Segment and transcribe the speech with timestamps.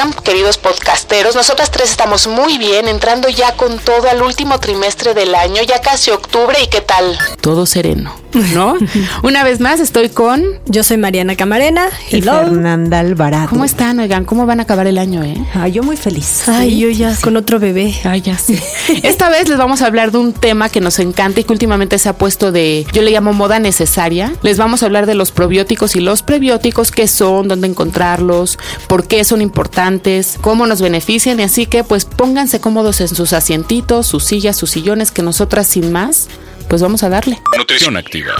[0.00, 1.34] están, queridos podcasteros?
[1.34, 5.80] Nosotras tres estamos muy bien, entrando ya con todo al último trimestre del año, ya
[5.80, 7.18] casi octubre, ¿y qué tal?
[7.42, 8.14] Todo sereno,
[8.54, 8.76] ¿no?
[9.22, 10.42] Una vez más estoy con...
[10.66, 12.22] Yo soy Mariana Camarena y.
[12.22, 13.48] Fernanda Alvarado.
[13.50, 13.98] ¿Cómo están?
[13.98, 15.36] Oigan, ¿cómo van a acabar el año, eh?
[15.54, 16.48] Ay, yo muy feliz.
[16.48, 17.94] Ay, yo ya con otro bebé.
[18.04, 18.58] Ay, ya sí.
[19.02, 21.98] Esta vez les vamos a hablar de un tema que nos encanta y que últimamente
[21.98, 24.32] se ha puesto de, yo le llamo moda necesaria.
[24.42, 29.06] Les vamos a hablar de los probióticos y los prebióticos, qué son, dónde encontrarlos, por
[29.06, 29.89] qué son importantes,
[30.40, 34.70] cómo nos benefician y así que pues pónganse cómodos en sus asientitos, sus sillas, sus
[34.70, 36.28] sillones, que nosotras sin más,
[36.68, 37.40] pues vamos a darle.
[37.58, 38.34] Nutrición activa.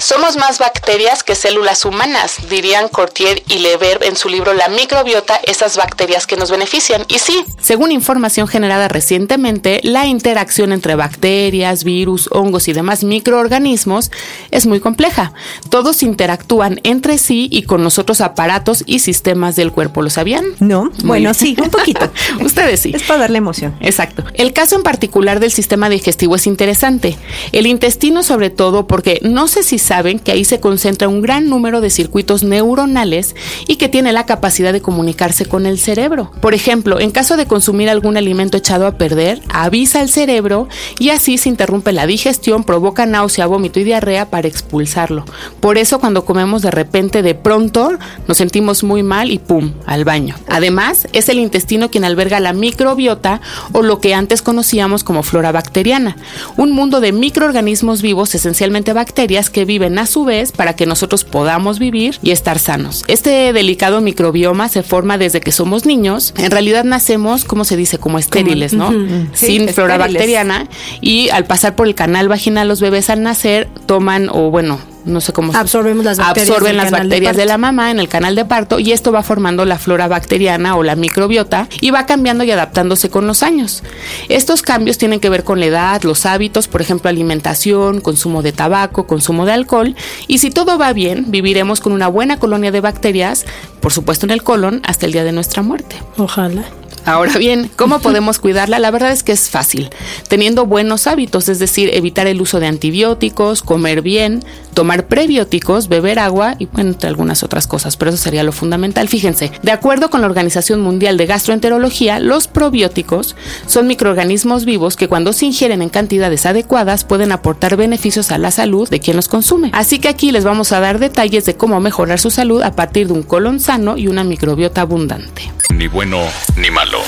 [0.00, 5.40] Somos más bacterias que células humanas, dirían Cortier y Lever en su libro La microbiota,
[5.44, 7.04] esas bacterias que nos benefician.
[7.08, 14.12] Y sí, Según información generada recientemente, la interacción entre bacterias, virus, hongos y demás microorganismos
[14.52, 15.32] es muy compleja.
[15.68, 20.00] Todos interactúan entre sí y con los otros aparatos y sistemas del cuerpo.
[20.02, 20.44] ¿Lo sabían?
[20.60, 20.84] ¿No?
[20.84, 21.34] Muy Bueno, bien.
[21.34, 22.08] sí, un poquito.
[22.40, 22.92] Ustedes sí.
[22.94, 23.74] Es para darle emoción.
[23.80, 24.22] Exacto.
[24.34, 27.18] El caso en particular del sistema digestivo es interesante.
[27.50, 31.48] El intestino sobre todo porque no sé si saben que ahí se concentra un gran
[31.48, 33.34] número de circuitos neuronales
[33.66, 36.30] y que tiene la capacidad de comunicarse con el cerebro.
[36.42, 41.08] Por ejemplo, en caso de consumir algún alimento echado a perder, avisa al cerebro y
[41.08, 45.24] así se interrumpe la digestión, provoca náusea, vómito y diarrea para expulsarlo.
[45.60, 47.92] Por eso cuando comemos de repente, de pronto,
[48.26, 50.34] nos sentimos muy mal y pum, al baño.
[50.48, 53.40] Además, es el intestino quien alberga la microbiota
[53.72, 56.18] o lo que antes conocíamos como flora bacteriana,
[56.58, 61.24] un mundo de microorganismos vivos, esencialmente bacterias, que viven a su vez para que nosotros
[61.24, 63.04] podamos vivir y estar sanos.
[63.06, 66.34] Este delicado microbioma se forma desde que somos niños.
[66.36, 67.98] En realidad nacemos, ¿cómo se dice?
[67.98, 68.90] Como estériles, ¿no?
[69.32, 70.68] Sí, Sin flora bacteriana
[71.00, 75.20] y al pasar por el canal vaginal los bebés al nacer toman o bueno, no
[75.20, 78.08] sé cómo se- Absorbemos las bacterias absorben las de bacterias de, la mamá en el
[78.08, 82.06] canal de parto y esto va formando la flora bacteriana o la microbiota y va
[82.06, 83.82] cambiando y adaptándose con los años.
[84.28, 88.52] Estos cambios tienen que ver con la edad, los hábitos, por ejemplo, alimentación, consumo de
[88.52, 89.96] tabaco, consumo de alcohol
[90.26, 93.44] y si todo va bien, viviremos con una buena colonia de bacterias,
[93.80, 95.96] por supuesto en el colon, hasta el día de nuestra muerte.
[96.16, 96.64] Ojalá.
[97.04, 98.78] Ahora bien, ¿cómo podemos cuidarla?
[98.78, 99.88] La verdad es que es fácil,
[100.28, 104.44] teniendo buenos hábitos, es decir, evitar el uso de antibióticos, comer bien,
[104.78, 109.08] tomar prebióticos, beber agua y bueno, entre algunas otras cosas, pero eso sería lo fundamental.
[109.08, 113.34] Fíjense, de acuerdo con la Organización Mundial de Gastroenterología, los probióticos
[113.66, 118.52] son microorganismos vivos que cuando se ingieren en cantidades adecuadas pueden aportar beneficios a la
[118.52, 119.72] salud de quien los consume.
[119.74, 123.08] Así que aquí les vamos a dar detalles de cómo mejorar su salud a partir
[123.08, 125.50] de un colon sano y una microbiota abundante.
[125.74, 126.20] Ni bueno
[126.56, 126.98] ni malo.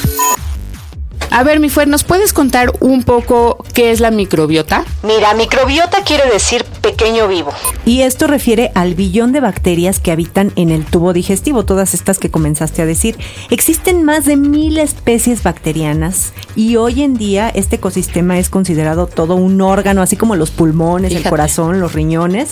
[1.33, 4.85] A ver, mi Fuer, ¿nos puedes contar un poco qué es la microbiota?
[5.05, 7.53] mira, microbiota quiere decir pequeño vivo.
[7.87, 12.19] Y esto refiere al billón de bacterias que habitan en el tubo digestivo, todas estas
[12.19, 13.17] que comenzaste a decir.
[13.51, 19.37] Existen más de mil especies bacterianas y hoy en día este ecosistema es considerado todo
[19.37, 21.29] un órgano, así como los pulmones, Fíjate.
[21.29, 22.51] el corazón, los riñones.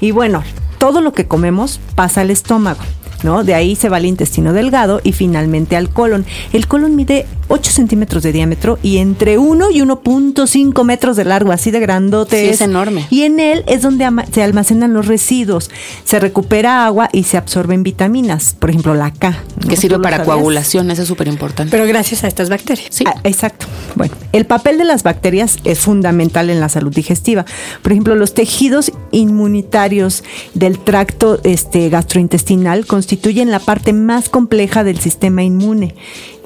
[0.00, 0.42] Y bueno,
[0.78, 2.80] todo lo que comemos pasa al estómago.
[3.22, 3.44] ¿No?
[3.44, 6.24] De ahí se va al intestino delgado y finalmente al colon.
[6.52, 11.50] El colon mide 8 centímetros de diámetro y entre 1 y 1.5 metros de largo,
[11.52, 12.40] así de grandote.
[12.42, 13.06] Sí, es enorme.
[13.10, 15.70] Y en él es donde ama- se almacenan los residuos.
[16.04, 19.30] Se recupera agua y se absorben vitaminas, por ejemplo la K.
[19.62, 19.68] ¿no?
[19.68, 21.70] Que sirve ¿Tú lo para coagulación, eso es súper importante.
[21.70, 22.88] Pero gracias a estas bacterias.
[22.90, 23.04] Sí.
[23.06, 23.66] Ah, exacto.
[23.94, 27.44] Bueno, el papel de las bacterias es fundamental en la salud digestiva.
[27.82, 30.24] Por ejemplo, los tejidos inmunitarios
[30.54, 35.94] del tracto este, gastrointestinal constituyen la parte más compleja del sistema inmune.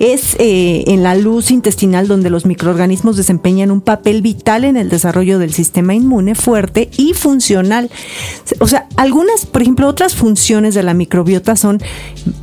[0.00, 4.88] Es eh, en la luz intestinal donde los microorganismos desempeñan un papel vital en el
[4.88, 7.90] desarrollo del sistema inmune fuerte y funcional.
[8.58, 11.80] O sea, algunas, por ejemplo, otras funciones de la microbiota son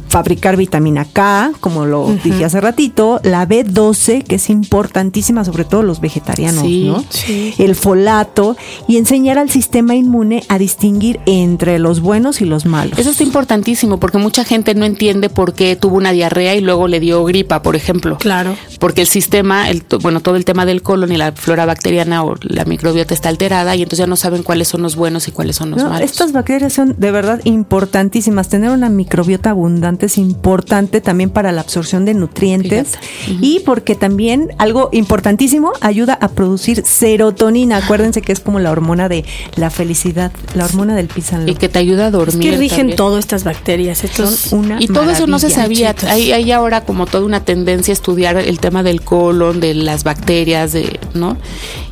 [0.09, 5.83] fabricar vitamina K, como lo dije hace ratito, la B12, que es importantísima, sobre todo
[5.83, 7.03] los vegetarianos, Sí, ¿no?
[7.09, 7.53] sí.
[7.57, 8.55] El folato
[8.87, 12.97] y enseñar al sistema inmune a distinguir entre los buenos y los malos.
[12.97, 16.87] Eso está importantísimo porque mucha gente no entiende por qué tuvo una diarrea y luego
[16.87, 18.17] le dio gripa, por ejemplo.
[18.17, 18.55] Claro.
[18.79, 22.35] Porque el sistema, el, bueno, todo el tema del colon y la flora bacteriana o
[22.41, 25.55] la microbiota está alterada y entonces ya no saben cuáles son los buenos y cuáles
[25.55, 26.09] son los No, malos.
[26.09, 28.49] estas bacterias son de verdad importantísimas.
[28.49, 32.93] Tener una microbiota abundante es importante también para la absorción de nutrientes
[33.41, 37.77] y porque también algo importantísimo ayuda a producir serotonina.
[37.77, 41.69] Acuérdense que es como la hormona de la felicidad, la hormona del pisan y que
[41.69, 42.51] te ayuda a Es dormir.
[42.51, 44.03] que rigen todo estas bacterias.
[44.03, 45.95] Estos, Son una Y todo eso no se sabía.
[46.07, 50.03] Hay, hay ahora como toda una tendencia a estudiar el tema del colon, de las
[50.03, 51.37] bacterias, de, ¿no?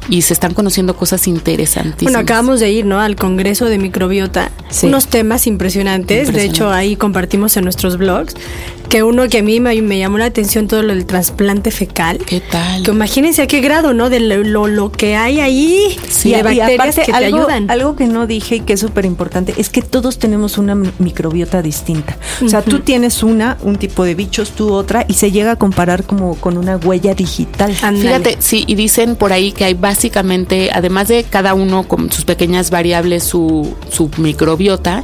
[0.10, 2.04] Y se están conociendo cosas interesantísimas.
[2.14, 3.00] Bueno, acabamos de ir, ¿no?
[3.00, 4.52] Al Congreso de Microbiota.
[4.70, 4.86] Sí.
[4.88, 6.32] Unos temas impresionantes.
[6.32, 8.36] De hecho, ahí compartimos en nuestros blogs.
[8.90, 12.20] Que uno que a mí me, me llamó la atención todo lo del trasplante fecal.
[12.20, 12.84] ¿Qué tal?
[12.84, 14.12] Que imagínense a qué grado, ¿no?
[14.12, 15.98] De lo, lo, lo que hay ahí.
[16.08, 17.72] Sí, y de y bacterias aparte, que te algo, ayudan.
[17.72, 20.92] Algo que no dije y que es súper importante es que todos tenemos una mi-
[21.00, 22.16] microbiota distinta.
[22.44, 25.56] O sea, tú tienes una, un tipo de bichos, tú otra, y se llega a
[25.56, 27.76] comparar como con una huella digital.
[27.82, 28.08] Ándale.
[28.08, 32.26] Fíjate, sí, y dicen por ahí que hay básicamente, además de cada uno con sus
[32.26, 35.04] pequeñas variables, su, su microbiota,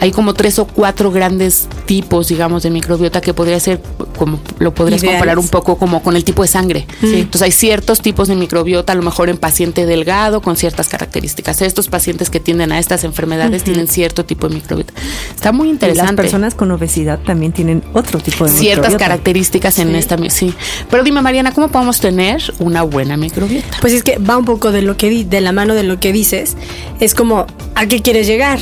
[0.00, 3.80] hay como tres o cuatro grandes tipos, digamos, de microbiota que podría ser,
[4.16, 5.18] como lo podrías Ideales.
[5.18, 6.86] comparar un poco como con el tipo de sangre.
[7.02, 11.60] Entonces hay ciertos tipos de microbiota, a lo mejor en paciente delgado, con ciertas características.
[11.62, 14.92] Estos pacientes que tienden a estas enfermedades tienen cierto tipo de microbiota.
[15.34, 16.12] Está muy Y interesante.
[16.12, 19.04] las personas con obesidad también tienen otro tipo de ciertas microbiota.
[19.04, 20.54] características en esta mi- sí.
[20.90, 23.78] Pero dime Mariana, ¿cómo podemos tener una buena microbiota?
[23.80, 25.98] Pues es que va un poco de lo que di- de la mano de lo
[26.00, 26.56] que dices.
[27.00, 28.58] Es como, ¿a qué quieres llegar?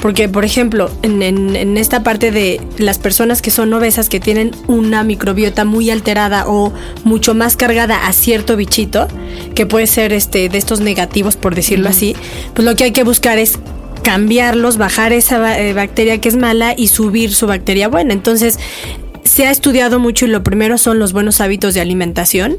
[0.00, 4.18] Porque, por ejemplo, en, en- en esta parte de las personas que son obesas, que
[4.18, 6.72] tienen una microbiota muy alterada o
[7.04, 9.06] mucho más cargada a cierto bichito,
[9.54, 12.16] que puede ser este de estos negativos, por decirlo así,
[12.54, 13.58] pues lo que hay que buscar es
[14.02, 18.12] cambiarlos, bajar esa eh, bacteria que es mala y subir su bacteria buena.
[18.12, 18.58] Entonces,
[19.22, 22.56] se ha estudiado mucho y lo primero son los buenos hábitos de alimentación,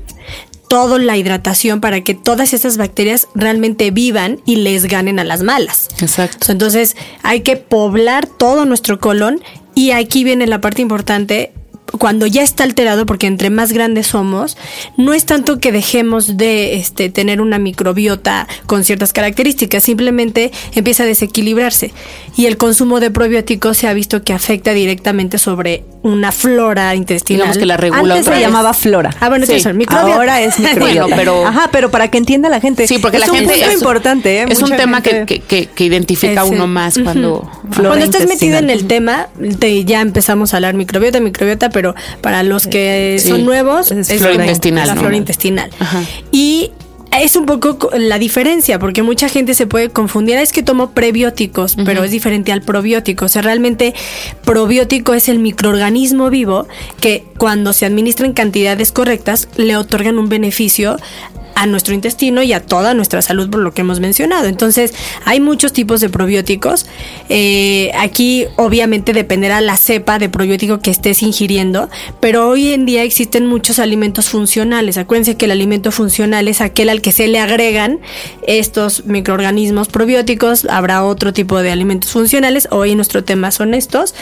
[0.73, 5.43] todo la hidratación para que todas esas bacterias realmente vivan y les ganen a las
[5.43, 5.87] malas.
[6.01, 6.51] Exacto.
[6.51, 9.39] Entonces hay que poblar todo nuestro colon
[9.75, 11.53] y aquí viene la parte importante.
[11.99, 14.57] Cuando ya está alterado, porque entre más grandes somos,
[14.97, 21.03] no es tanto que dejemos de este, tener una microbiota con ciertas características, simplemente empieza
[21.03, 21.93] a desequilibrarse.
[22.35, 27.41] Y el consumo de probióticos se ha visto que afecta directamente sobre una flora intestinal.
[27.43, 28.47] Digamos que la regula Antes otra se vez.
[28.47, 29.15] llamaba flora.
[29.19, 29.51] Ah, bueno, Sí.
[29.51, 30.15] entonces microbiota.
[30.15, 31.01] Ahora es microbiota.
[31.03, 32.87] Bueno, pero- Ajá, pero para que entienda la gente.
[32.87, 34.45] Sí, porque es la un gente punto es, importante, ¿eh?
[34.49, 38.05] es un tema que, gente- que, que- que identifica a uno más cuando Flora Cuando
[38.05, 39.27] estás metido en el tema,
[39.59, 43.27] te- ya empezamos a hablar microbiota, microbiota, pero para los que Sí.
[43.27, 45.69] son nuevos, Es es flora como intestinal, La flora intestinal.
[45.79, 46.01] Ajá.
[46.31, 46.71] Y
[47.21, 50.37] es un poco co- la diferencia, porque mucha gente se puede confundir.
[50.37, 53.25] Es que tomo prebióticos, pero es diferente al probiótico.
[53.25, 53.93] O sea, realmente
[54.45, 56.67] probiótico es el microorganismo vivo
[57.01, 60.97] que cuando se administra en cantidades correctas le otorgan un beneficio
[61.55, 64.47] a nuestro intestino y a toda nuestra salud por lo que hemos mencionado.
[64.47, 64.93] Entonces,
[65.25, 66.85] hay muchos tipos de probióticos.
[67.29, 71.89] Eh, aquí, obviamente, dependerá la cepa de probiótico que estés ingiriendo,
[72.19, 74.97] pero hoy en día existen muchos alimentos funcionales.
[74.97, 77.99] Acuérdense que el alimento funcional es aquel al que se le agregan
[78.47, 80.65] estos microorganismos probióticos.
[80.65, 82.67] Habrá otro tipo de alimentos funcionales.
[82.71, 84.15] Hoy nuestro tema son estos.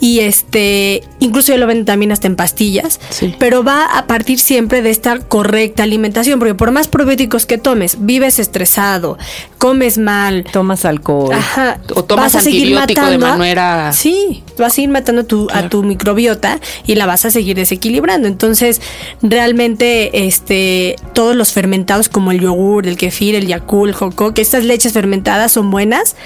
[0.00, 3.00] Y este, incluso ya lo ven también hasta en pastillas.
[3.10, 3.34] Sí.
[3.38, 7.96] Pero va a partir siempre de esta correcta alimentación, porque por más probióticos que tomes,
[8.00, 9.16] vives estresado,
[9.58, 11.32] comes mal, Tomas alcohol.
[11.32, 11.80] Ajá.
[11.94, 15.48] O tomas vas a seguir antibiótico de manera- Sí, vas a ir matando a tu,
[15.50, 18.28] a tu microbiota y la vas a seguir desequilibrando.
[18.28, 18.82] Entonces,
[19.22, 24.42] realmente, este, todos los fermentados como el yogur, el kefir, el yakul, el jocó, que
[24.42, 26.16] estas leches fermentadas son buenas.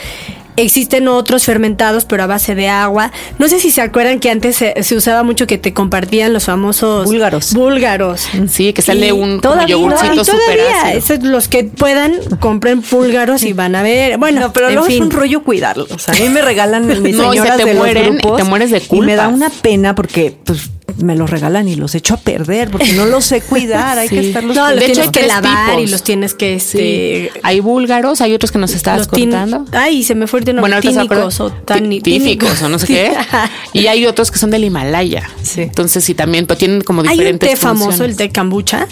[0.58, 3.12] Existen otros fermentados, pero a base de agua.
[3.38, 6.44] No sé si se acuerdan que antes se, se usaba mucho que te compartían los
[6.44, 7.52] famosos Búlgaros.
[7.54, 8.28] Búlgaros.
[8.48, 13.42] Sí, que sale Y un todavía- yogurcito y todavía, esos los que puedan, compren búlgaros
[13.44, 14.18] y van a ver.
[14.18, 16.08] Bueno, No, pero en luego es un rollo cuidarlos.
[16.08, 18.44] A mí me regalan mis No, y se señoras te de los mueren- grupos te
[18.44, 22.14] mueres de Y me da una pena porque pues me los regalan y los echo
[22.14, 25.08] a perder porque no los sé cuidar, hay que estarlos No, los De hecho, hay
[25.10, 25.82] que lavar tipos.
[25.88, 26.78] y los tienes que Sí.
[26.78, 29.64] este, Hay búlgaros, hay otros que nos estabas los contando.
[29.72, 30.74] Ay, se me fue el nombre.
[30.74, 30.92] acuerdo.
[30.98, 33.12] tínicos o tan tíficos o no sé qué.
[33.72, 35.28] Y hay otros que son del Himalaya.
[35.42, 35.62] Sí.
[35.62, 38.30] Entonces, sí, también pero tienen como Hay un diferentes té famoso, el té.
[38.30, 38.86] Kombucha,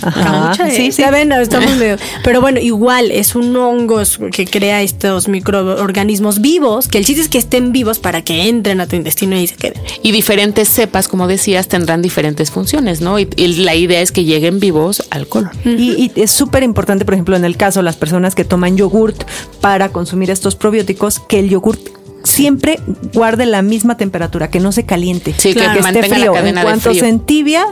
[0.56, 1.02] Sí, eh, sí.
[1.02, 1.96] Ya ven, estamos medio.
[2.22, 7.28] Pero bueno, igual es un hongo que crea estos microorganismos vivos, que el chiste es
[7.28, 9.82] que estén vivos para que entren a tu intestino y se queden.
[10.02, 13.18] Y diferentes cepas, como decías, tendrán diferentes funciones, ¿no?
[13.18, 15.50] Y, y la idea es que lleguen vivos al colon.
[15.64, 18.76] Y, y es súper importante, por ejemplo, en el caso de las personas que toman
[18.76, 19.24] yogurt
[19.60, 21.80] para consumir estos probióticos, que el yogurt
[22.24, 22.80] siempre
[23.14, 26.32] guarde la misma temperatura, que no se caliente, Sí, que que esté la frío.
[26.32, 27.00] cadena en de cuanto frío.
[27.00, 27.64] se entibia,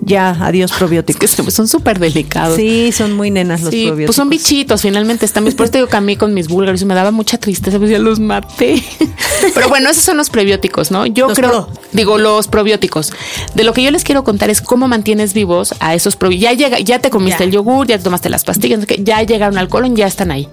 [0.00, 1.30] ya, adiós Es que probióticos.
[1.30, 2.56] son súper delicados.
[2.56, 4.06] Sí, son muy nenas los Sí, probióticos.
[4.06, 5.44] pues son bichitos, finalmente están.
[5.44, 7.78] Por eso te digo que a mí con mis búlgaros y me daba mucha tristeza,
[7.78, 8.82] pues ya los maté.
[9.54, 11.06] Pero bueno, esos son los prebióticos, ¿no?
[11.06, 11.68] Yo Los creo, pro.
[11.92, 13.12] digo, los probióticos.
[13.54, 16.50] De lo que yo les quiero contar es cómo mantienes vivos a esos probióticos.
[16.50, 17.44] Ya llega, ya te comiste Ya.
[17.44, 20.48] el yogur, ya te tomaste las pastillas, ya llegaron al colon, ya están ahí.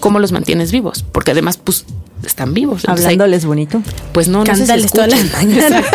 [0.00, 1.04] ¿Cómo los mantienes vivos?
[1.12, 1.84] Porque además, pues,
[2.24, 2.82] están vivos.
[2.84, 3.82] Entonces, hay- Hablándoles bonito.
[4.12, 5.82] pues no, no Cántales la mañana.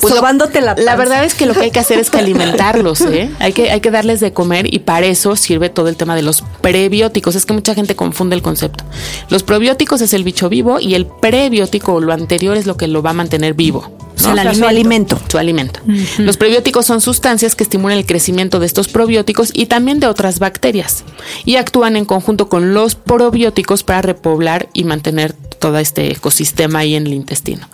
[0.00, 0.96] Pues Sobándote la La panza.
[0.96, 3.30] verdad es que lo que hay que hacer es que alimentarlos, ¿eh?
[3.38, 6.22] Hay que, hay que darles de comer y para eso sirve todo el tema de
[6.22, 7.34] los prebióticos.
[7.34, 8.84] Es que mucha gente confunde el concepto.
[9.28, 12.86] Los probióticos es el bicho vivo y el prebiótico o lo anterior es lo que
[12.88, 13.90] lo va a mantener vivo.
[14.20, 14.40] O sea, ¿no?
[14.42, 15.20] el O sea, su alimento.
[15.28, 15.80] su alimento.
[16.18, 20.38] Los prebióticos son sustancias que estimulan el crecimiento de estos probióticos y también de otras
[20.38, 21.04] bacterias
[21.44, 26.94] y actúan en conjunto con los probióticos para repoblar y mantener todo este ecosistema ahí
[26.94, 27.68] en el intestino.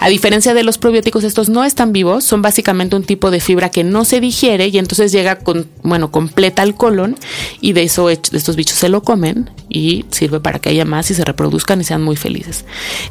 [0.00, 3.70] A diferencia de los probióticos, estos no están vivos, son básicamente un tipo de fibra
[3.70, 7.16] que no se digiere y entonces llega con, bueno, completa al colon
[7.60, 11.10] y de eso de estos bichos se lo comen y sirve para que haya más
[11.10, 12.64] y se reproduzcan y sean muy felices.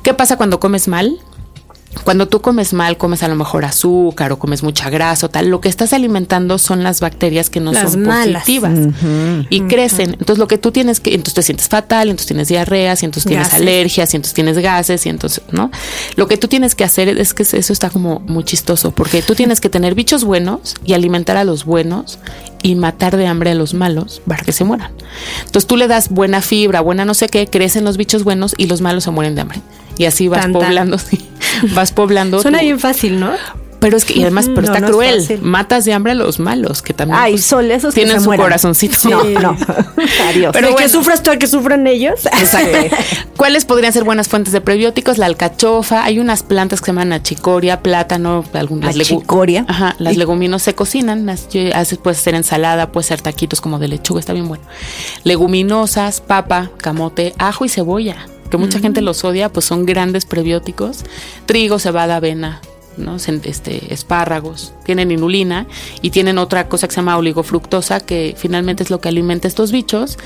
[0.04, 1.18] ¿Qué pasa cuando comes mal?
[2.04, 5.50] Cuando tú comes mal, comes a lo mejor azúcar o comes mucha grasa o tal,
[5.50, 8.44] lo que estás alimentando son las bacterias que no Las son malas.
[8.44, 8.94] positivas
[9.50, 10.12] y crecen.
[10.20, 13.28] Entonces lo que tú tienes que, entonces te sientes fatal, entonces tienes diarreas, y entonces
[13.28, 13.62] tienes Gases.
[13.62, 15.72] alergias, y entonces tienes gases, y entonces, ¿no?
[16.16, 19.36] Lo que tú tienes que hacer es que eso está como muy chistoso, porque tú
[19.36, 22.20] tienes que tener bichos buenos y alimentar a los buenos
[22.64, 24.92] y matar de hambre a los malos para que se mueran.
[25.46, 28.68] Entonces tú le das buena fibra, buena no sé qué, crecen los bichos buenos y
[28.68, 29.62] los malos se mueren de hambre.
[29.98, 31.26] Y así vas poblando, sí,
[31.74, 32.42] vas poblando.
[32.42, 33.32] Suena tu- bien fácil, ¿no?
[33.80, 35.40] pero es que, y además, pero No, está no cruel.
[35.44, 38.22] Matas de hambre a los malos, que también Ay, pues, son esos que tienen se
[38.24, 38.46] su mueran.
[38.48, 39.08] corazoncito.
[39.08, 39.50] No, no.
[39.52, 40.52] Adiós.
[40.52, 40.90] Pero Pero que bueno.
[40.90, 42.26] sufras tú a que sufran ellos.
[42.26, 42.96] Exacto.
[43.38, 45.20] ¿Cuáles podrían ser buenas fuentes de prebióticos?
[45.20, 49.64] La alcachofa, hay unas plantas que se llaman achicoria, plátano, algunas Achicoria.
[49.68, 51.48] Ajá, las Y- leguminosas se cocinan, las
[52.02, 54.64] puedes hacer ensalada, puedes hacer taquitos como de lechuga, está bien bueno.
[55.24, 58.16] Leguminosas, papa, camote, ajo y cebolla,
[58.50, 61.04] que mucha gente los odia, pues son grandes prebióticos.
[61.46, 62.62] Trigo, cebada, avena,
[62.98, 63.18] ¿no?
[63.18, 65.68] Este, espárragos, tienen inulina
[66.02, 69.50] y tienen otra cosa que se llama oligofructosa, que finalmente es lo que alimenta a
[69.50, 70.18] estos bichos,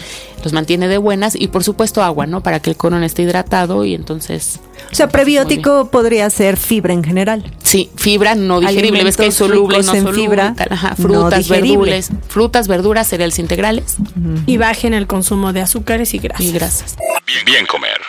[0.43, 2.41] los mantiene de buenas y por supuesto agua, ¿no?
[2.41, 4.59] Para que el colon esté hidratado y entonces
[4.91, 7.51] O sea, prebiótico podría ser fibra en general.
[7.63, 9.03] Sí, fibra no digerible.
[9.03, 10.21] Ves que hay Alimentos soluble, no en soluble.
[10.21, 10.67] fibra, y tal.
[10.71, 13.97] Ajá, frutas, verduras, frutas, verduras, cereales integrales
[14.47, 16.45] Y bajen el consumo de azúcares y grasas.
[16.45, 16.97] y grasas.
[17.45, 17.99] Bien comer.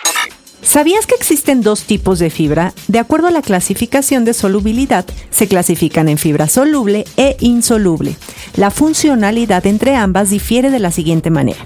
[0.63, 2.73] ¿Sabías que existen dos tipos de fibra?
[2.87, 8.15] De acuerdo a la clasificación de solubilidad, se clasifican en fibra soluble e insoluble.
[8.55, 11.59] La funcionalidad entre ambas difiere de la siguiente manera.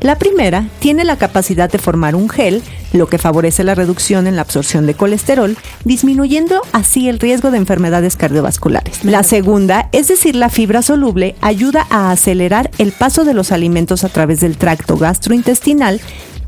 [0.00, 4.34] La primera tiene la capacidad de formar un gel, lo que favorece la reducción en
[4.34, 9.04] la absorción de colesterol, disminuyendo así el riesgo de enfermedades cardiovasculares.
[9.04, 14.02] La segunda, es decir, la fibra soluble, ayuda a acelerar el paso de los alimentos
[14.02, 16.00] a través del tracto gastrointestinal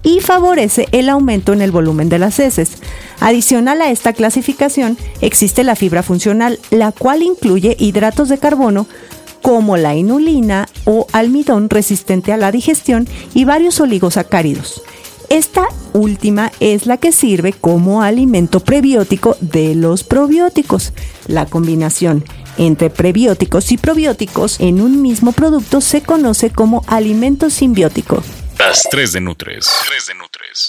[0.02, 2.78] y favorece el aumento en el volumen de las heces.
[3.20, 8.86] Adicional a esta clasificación, existe la fibra funcional, la cual incluye hidratos de carbono
[9.42, 14.82] como la inulina o almidón resistente a la digestión y varios oligosacáridos.
[15.28, 20.92] Esta última es la que sirve como alimento prebiótico de los probióticos.
[21.26, 22.24] La combinación
[22.58, 28.22] entre prebióticos y probióticos en un mismo producto se conoce como alimento simbiótico.
[28.64, 29.68] Las 3 de Nutres.
[29.88, 30.68] 3 de Nutres.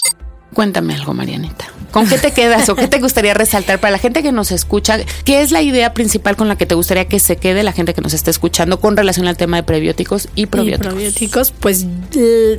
[0.52, 1.66] Cuéntame algo, Marianita.
[1.92, 4.98] ¿Con qué te quedas o qué te gustaría resaltar para la gente que nos escucha?
[5.24, 7.94] ¿Qué es la idea principal con la que te gustaría que se quede la gente
[7.94, 10.88] que nos está escuchando con relación al tema de prebióticos y Y probióticos?
[10.92, 11.86] probióticos, pues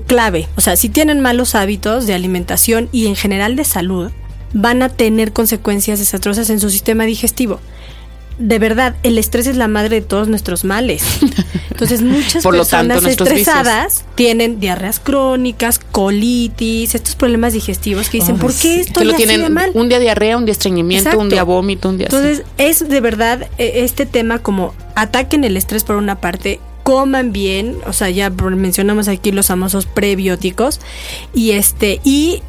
[0.07, 0.47] clave.
[0.55, 4.11] O sea, si tienen malos hábitos de alimentación y en general de salud,
[4.53, 7.59] van a tener consecuencias desastrosas en su sistema digestivo.
[8.37, 11.03] De verdad, el estrés es la madre de todos nuestros males.
[11.71, 18.35] Entonces, muchas Por personas tanto, estresadas tienen diarreas crónicas, colitis, estos problemas digestivos que dicen,
[18.35, 19.71] Ay, ¿por qué esto lo así de mal?
[19.73, 22.15] un día diarrea, un día estreñimiento, un día vómito, un día así.
[22.15, 27.31] Entonces, es de verdad eh, este tema como ataquen el estrés por una parte, coman
[27.31, 30.79] bien, o sea, ya mencionamos aquí los famosos prebióticos
[31.33, 32.41] y este y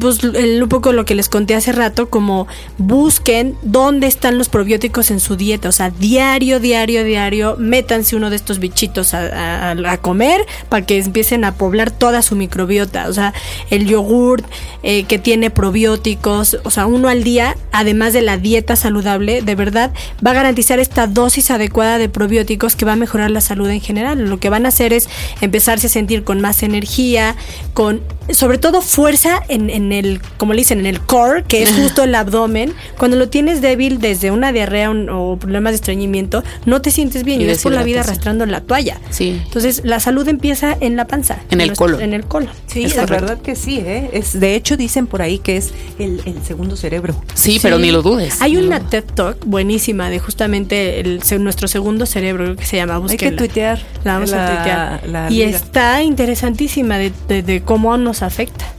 [0.00, 2.46] pues el- un poco lo que les conté hace rato, como
[2.78, 8.30] busquen dónde están los probióticos en su dieta, o sea, diario, diario, diario, métanse uno
[8.30, 13.08] de estos bichitos a, a- a comer para que empiecen a poblar toda su microbiota,
[13.08, 13.34] o sea,
[13.70, 14.44] el yogurt
[14.82, 19.54] eh, que tiene probióticos, o sea, uno al día, además de la dieta saludable, de
[19.54, 19.92] verdad,
[20.24, 23.80] va a garantizar esta dosis adecuada de probióticos que va a mejorar la salud en
[23.80, 24.18] general.
[24.28, 25.08] Lo que van a hacer es
[25.40, 27.34] empezarse a sentir con más energía,
[27.74, 31.70] con sobre todo fuerza en, en el, como le dicen, en el core, que es
[31.72, 32.72] justo el abdomen.
[32.98, 37.24] Cuando lo tienes débil desde una diarrea un- o problemas de estreñimiento, no te sientes
[37.24, 39.00] bien Y y, vas por la vida arrastrando la toalla.
[39.10, 39.40] Sí.
[39.44, 41.38] Entonces, la salud empieza en la panza.
[41.50, 42.00] En el colon.
[42.02, 42.50] En el colon.
[42.66, 43.26] Sí, Es la correcto.
[43.26, 44.10] verdad que sí, ¿eh?
[44.12, 47.14] Es, de hecho, dicen por ahí que es el, el segundo cerebro.
[47.34, 48.40] sí, pero ni lo dudes.
[48.40, 48.80] Hay una.
[48.80, 53.00] TED Talk buenísima de justamente el, nuestro segundo cerebro, que se llama.
[53.08, 53.80] Hay que tuitear.
[54.04, 55.08] La vamos a tuitear.
[55.08, 58.75] la y está interesantísima de, de- de cómo nos afecta.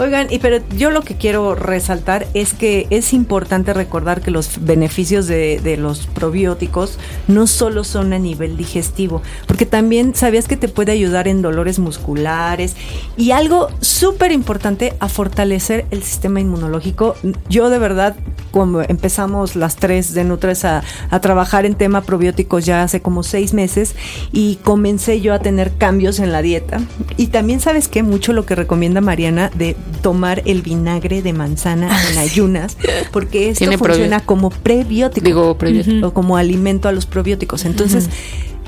[0.00, 4.64] Oigan, y pero yo lo que quiero resaltar es que es importante recordar que los
[4.64, 10.68] beneficios de, los probióticos no solo son a nivel digestivo, porque también sabías que te
[10.68, 12.76] puede ayudar en dolores musculares
[13.16, 17.16] y algo súper importante a fortalecer el sistema inmunológico.
[17.48, 18.14] Yo de verdad,
[18.52, 23.24] cuando empezamos las tres de Nutres a, a trabajar en tema probióticos ya hace como
[23.24, 23.96] seis meses
[24.30, 26.80] y comencé yo a tener cambios en la dieta.
[27.16, 31.90] Y también sabes que mucho lo que recomienda Mariana de tomar el vinagre de manzana
[32.10, 32.76] en ayunas,
[33.12, 35.24] porque esto funciona como prebiótico.
[35.24, 36.08] Digo, prebiótico.
[36.08, 37.64] O como alimento a los probióticos.
[37.64, 38.08] Entonces,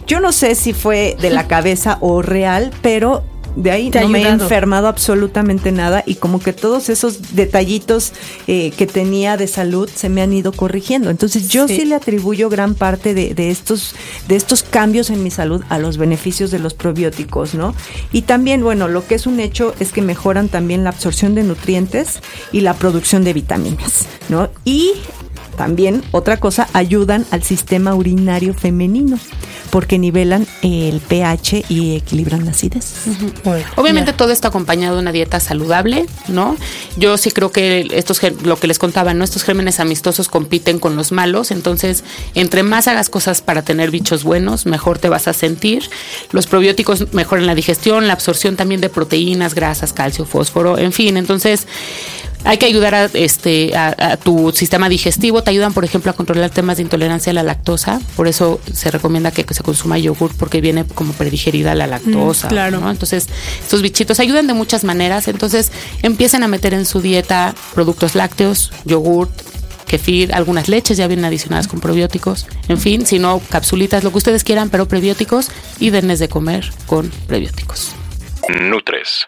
[0.06, 3.24] yo no sé si fue de la cabeza o real, pero
[3.56, 8.12] de ahí no me he enfermado absolutamente nada y como que todos esos detallitos
[8.46, 11.10] eh, que tenía de salud se me han ido corrigiendo.
[11.10, 11.84] Entonces yo sí, Sí.
[11.84, 13.94] le atribuyo gran parte de, de estos,
[14.28, 17.74] de estos cambios en mi salud a los beneficios de los probióticos, ¿no?
[18.12, 21.42] Y también, bueno, lo que es un hecho es que mejoran también la absorción de
[21.42, 22.20] nutrientes
[22.52, 24.48] y la producción de vitaminas, ¿no?
[24.64, 24.92] Y
[25.56, 29.18] también, otra cosa, ayudan al sistema urinario femenino
[29.70, 32.94] porque nivelan el pH y equilibran la acidez.
[33.76, 36.56] Obviamente todo está acompañado de una dieta saludable, ¿no?
[36.96, 39.24] Yo sí creo que estos lo que les contaba, ¿no?
[39.24, 42.04] Estos gérmenes amistosos compiten con los malos, entonces
[42.34, 45.88] entre más hagas cosas para tener bichos buenos, mejor te vas a sentir.
[46.32, 51.16] Los probióticos mejoran la digestión, la absorción también de proteínas, grasas, calcio, fósforo, en fin,
[51.16, 51.66] entonces
[52.44, 55.42] hay que ayudar a, este, a, a tu sistema digestivo.
[55.42, 58.00] Te ayudan, por ejemplo, a controlar temas de intolerancia a la lactosa.
[58.16, 62.46] Por eso se recomienda que, que se consuma yogur porque viene como predigerida la lactosa.
[62.46, 62.80] Mm, claro.
[62.80, 62.90] ¿no?
[62.90, 63.28] Entonces,
[63.62, 65.28] estos bichitos ayudan de muchas maneras.
[65.28, 65.72] Entonces,
[66.02, 69.30] empiecen a meter en su dieta productos lácteos, yogurt,
[69.86, 72.46] kefir, algunas leches ya vienen adicionadas con probióticos.
[72.68, 75.50] En fin, si no, capsulitas, lo que ustedes quieran, pero prebióticos
[75.80, 77.92] y denles de comer con prebióticos.
[78.48, 79.26] Nutres.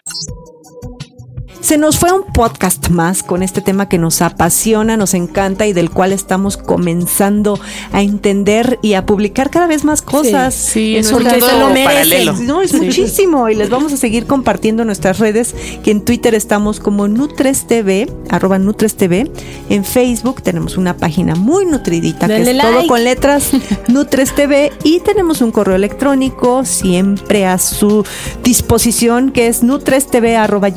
[1.63, 5.71] Se nos fue un podcast más con este tema que nos apasiona, nos encanta y
[5.71, 7.57] del cual estamos comenzando
[7.93, 10.53] a entender y a publicar cada vez más cosas.
[10.53, 11.85] Sí, es un Porque se lo merecen.
[12.25, 12.33] paralelo.
[12.41, 12.77] No, es Sí.
[12.81, 17.07] muchísimo y les vamos a seguir compartiendo en nuestras redes, que en Twitter estamos como
[17.07, 19.31] Nutres TV, arroba Nutres TV.
[19.69, 23.51] En Facebook tenemos una página muy nutridita que es todo con letras
[23.87, 28.05] Nutres TV y tenemos un correo electrónico siempre a su
[28.43, 30.67] disposición que es nutrestv arroba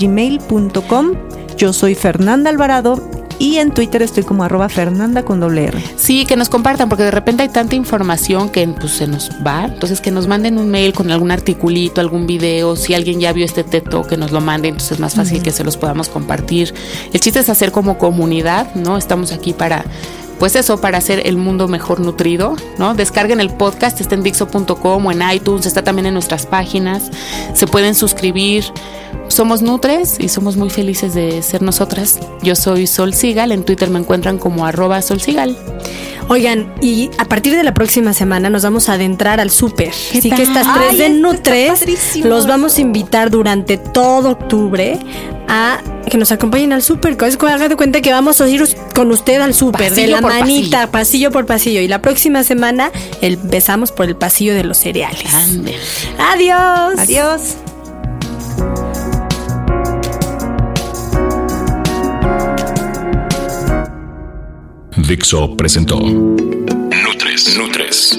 [1.57, 3.01] Yo soy Fernanda Alvarado
[3.39, 5.83] y en Twitter estoy como arroba Fernanda con doble R.
[5.97, 9.65] Sí, que nos compartan, porque de repente hay tanta información que pues, se nos va.
[9.65, 12.77] Entonces, que nos manden un mail con algún articulito, algún video.
[12.77, 15.51] Si alguien ya vio este teto, que nos lo mande, entonces es más fácil que
[15.51, 16.75] se los podamos compartir.
[17.11, 18.99] El chiste es hacer como comunidad, ¿no?
[18.99, 19.83] Estamos aquí para.
[20.39, 22.95] Pues eso, para hacer el mundo mejor nutrido, ¿no?
[22.95, 27.11] Descarguen el podcast, está en Dixo.com o en iTunes, está también en nuestras páginas,
[27.55, 28.65] se pueden suscribir.
[29.29, 32.21] Somos Nutres y somos muy felices de ser nosotras.
[32.43, 35.57] Yo soy Sol Sigal, en Twitter me encuentran como arroba Sol Sigal.
[36.29, 39.93] Oigan, y a partir de la próxima semana nos vamos a adentrar al súper.
[40.13, 40.39] ¿Qué Así tal?
[40.39, 44.99] que estas tres Ay, de Nutres los vamos a invitar durante todo octubre
[45.49, 47.17] a que nos acompañen al súper.
[47.27, 48.63] Es como haga de cuenta que vamos a ir
[48.95, 51.31] con usted al súper, de la por manita, pasillo.
[51.31, 51.81] por pasillo.
[51.81, 52.91] Y la próxima semana
[53.21, 55.35] empezamos por el pasillo de los cereales.
[55.35, 55.77] Ande.
[56.19, 56.99] Adiós.
[56.99, 57.57] Adiós.
[64.97, 67.57] Dixo presentó Nutres.
[67.57, 68.19] Nutres.